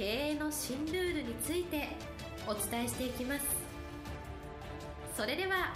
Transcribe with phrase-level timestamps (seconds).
[0.00, 1.88] 経営の新ルールについて
[2.48, 3.44] お伝えしていきます。
[5.14, 5.74] それでは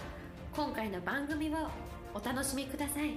[0.56, 1.69] 今回の番組を
[2.15, 3.10] お楽しみください。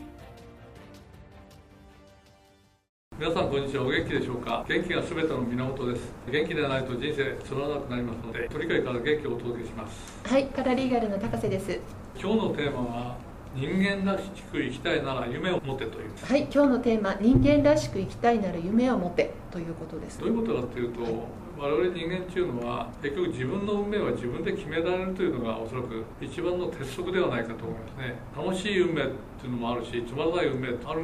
[3.18, 3.86] 皆さんこんにちは。
[3.86, 4.66] お元気でしょうか？
[4.68, 6.12] 元気が全ての源です。
[6.30, 10.28] 元気でないと人生つまらなくなりますので鳥飼から元気をお届けします。
[10.28, 11.80] はいパラリーガルの高瀬です。
[12.20, 13.18] 今日のテーマは
[13.58, 16.12] 人間らしく生きたいなら夢を持てという。
[16.22, 19.34] はい今日のテーマ人間らしく生きたいなら夢を持て。
[19.50, 20.20] ということです。
[20.20, 21.12] どういうことかというと、はい、
[21.58, 28.16] 我々人間っていうのは結局自分の運命は自分で決められるというのがおそらく一番の鉄則ではないかと思いますね。
[28.38, 29.08] 楽しい運命っ
[29.42, 31.02] ていうのもあるしつまらない運命ってある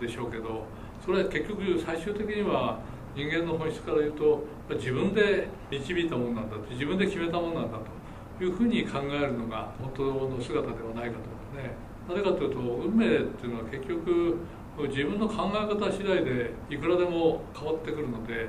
[0.00, 0.62] でしょうけど
[1.04, 2.78] それは結局最終的には
[3.16, 7.78] 人間の本質から言うと自分で導いたものなんだと自分で決めたものなんだ
[8.38, 11.95] というふうに考えるのが本当の姿ではないかと思いますね。
[12.08, 14.36] なぜかというと運命っていうのは結局
[14.88, 18.48] 自分の考え方次第でいくらでも変わってくるので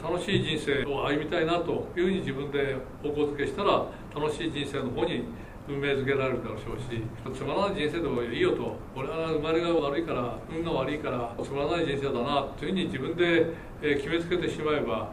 [0.00, 5.24] 楽しい人生を歩みたいなというふうに自分で方向づけしたら楽しい人生の方に
[5.68, 8.76] 運命づけられるだろうししつまらない人生でもいいよと。
[8.96, 13.46] 俺は生まれが悪いから運が悪いからつまらない人生だなというふうに自分で
[13.80, 15.10] 決めつけてしまえば、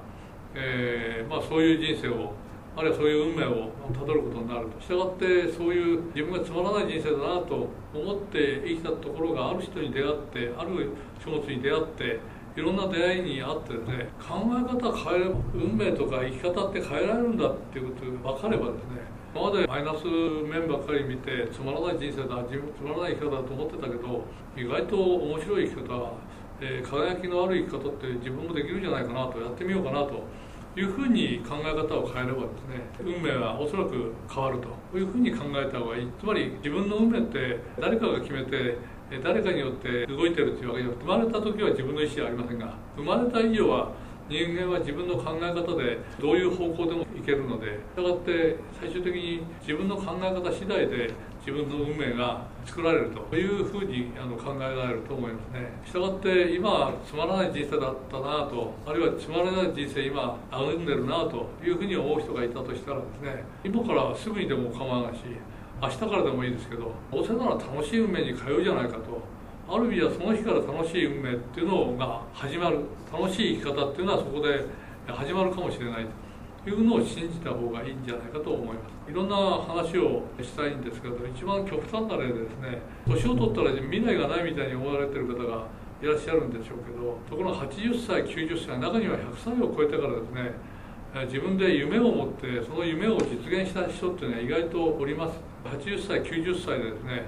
[0.56, 2.34] えーまあ、そういう人生を
[2.80, 4.80] あるいはそういう運命をたどることになると。
[4.80, 12.20] したがってそういう自分がつまらない人生だなと思って生きたところがある人に出会ってある書物に出会って
[12.56, 19.04] いろんな出会いにあってですね考え方変えれば運命とか生き方って変えられるんだっていうことが分かればですね
[19.36, 24.24] 今までマイナス面ばっかり見てつまらない人生だ自分つまらない生き方だと思ってたけど
[24.56, 26.16] 意外と面白い生き方
[26.62, 30.24] えー、輝きのある生き方って自分もできるんじゃないかなとやってみようかなと
[30.80, 36.08] いうふうに考え方を変えればですね運命はおそらく変わるというふうに考えた方がいい。
[36.18, 38.78] つまり自分の運命って誰かが決めて
[39.22, 43.92] 誰かによって動いてるというわけじゃなくて生まれた時は自分の意思はありませんが生まれた以上は
[44.30, 51.10] 人間は自分の考え方でどういう方向でもいけるのでしたがって最終的に自分の考え方次第で
[51.50, 55.72] 自分の運命が作られるというふうにあの考えられると思いますね。
[55.84, 65.24] したがって今はつまらない人生だったなとあるいはつまらない人生今歩んでるなというふうに思う人がいたとしたらですね今からすぐにでも構わないし
[65.82, 69.22] 明日からでもいいですけどどうせなら楽しい運命に通うじゃないかと
[69.68, 72.82] ある意味ではその日から楽しい運命っていうのが始まる
[73.12, 74.66] 楽しい生き方っていうのはそこで
[75.08, 76.29] 始まるかもしれないと。
[76.68, 79.12] いうのを信じた方がいいんじゃないかと思います。
[79.12, 85.66] いろんな話をしたいんですけど一番極端な例でですね年を取ったら未来がないみたいに思われてる方が
[86.02, 90.54] いらっしゃるんでしょうけどところが80歳90歳中には100歳を超えてからですね
[91.26, 95.40] 自分で夢を持ってその夢を実現した人っていうのは意外とおります。
[95.66, 97.26] 80歳90歳でですね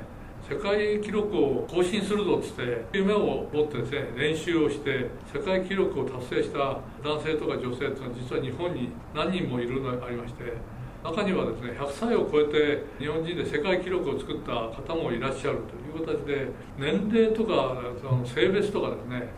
[0.51, 10.43] 世界記録を更新するぞっつって夢を持ってですね練習をして世界記録を達成した男性とか女性っていうのは実は日本に何人もいるのがありまして
[11.05, 16.47] 中にはですね100歳を超えて日本人で世界記録を作った方もいらっしゃるという形で
[16.77, 19.31] 年齢とかその性別とかですね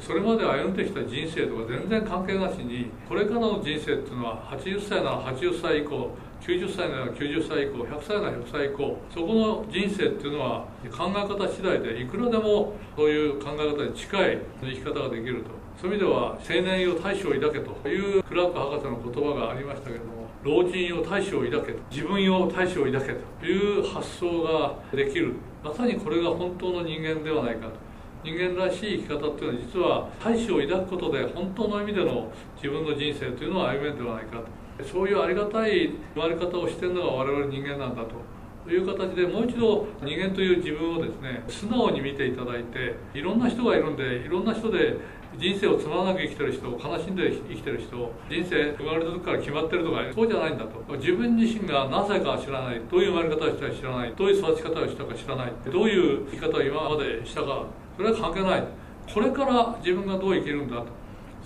[0.00, 15.60] それまで歩んできた人生とか全然関係なしにこれからの人生っていうのは80歳なら80歳以降90歳なら90歳以降100歳なら100歳以降そこの人生っていうのは考え方次第でいくらでもそういう考え方に近い生き方ができると。
[15.80, 25.34] そういう意味では青年よ大志を抱けというクラーク博士の言葉がありましたけれども老人よ大志を抱けと自分よ大志を抱けという発想ができる。
[25.64, 27.89] まさにこれが本当の人間ではないかと。
[28.22, 44.98] 人間らしい生き方っていうのは実は大志を抱くことで本当の意味での自分の人生というのを歩めるんではないかとそういうありがたい言われ方をしてるのが我々人間なんだという形でもう一度人間という自分をですね素直に見ていただいていろんな人がいるんでいろんな人で
[45.38, 50.96] 人生をつまらなく生きてる人悲しんで生きてる人人生生まれた時から決まってるとかそうじゃないんだと。
[50.96, 57.64] 自分自身が何歳か知らないどういう生まれ方をしたか知らないどういう育ち方をしたか知らないどういう生き方を今までしたか
[58.00, 58.64] それは関係ない。
[59.12, 60.86] これから自分がどう生きるんだと。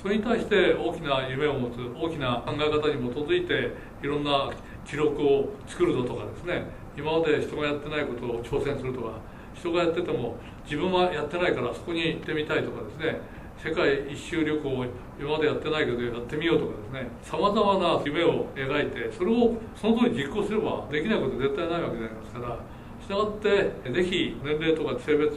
[0.00, 4.52] それに対して大きな夢を持つ大きな考え方に基づいていろんな
[4.86, 6.62] 記録を作るぞとかですね。
[6.96, 9.18] 今まで人がやってないことを挑戦するとか
[9.52, 13.20] 人がやってても自分はやってないからそこに行ってみたいとかですね。
[13.58, 14.86] 世界一周旅行を
[15.18, 17.10] 今までやってないけどやってみようとかですね。
[17.20, 22.58] さまざまな夢を描いてそれをその通り実行すればできないこと絶対ないわけでありますから。
[23.02, 25.34] したがってぜひ年齢とか性別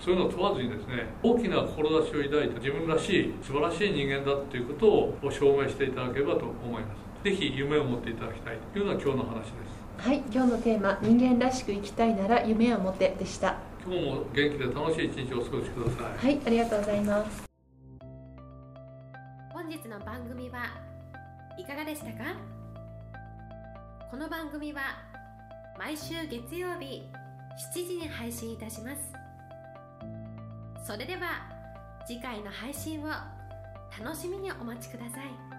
[0.00, 1.76] そういうのを問わずにですね大きな志
[2.18, 4.86] を抱いた自分らしい素晴らしい人間だということ
[5.26, 7.24] を証明していただければと思います。
[7.24, 10.06] ぜひ夢を持っていただきたいというのが今日の話です。
[10.06, 13.56] はい今日のテーマ「人間らしく生きたいなら夢を持て」でした。
[13.84, 16.26] 今日も元気で楽しい一日をお過ごしください。
[16.26, 17.44] はいありがとうございます。
[19.52, 20.58] 本日の番組は
[21.58, 22.34] いかがでしたか？
[24.10, 24.80] この番組は
[25.78, 27.02] 毎週月曜日
[27.74, 29.12] 7時に配信いたします
[30.86, 31.50] それでは
[32.06, 33.08] 次回の配信を
[34.00, 35.55] 楽しみにお待ちください。